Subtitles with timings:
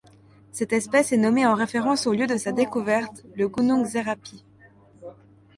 [0.51, 4.43] Cette espèce est nommée en référence au lieu de sa découverte, le Gunung Serapi.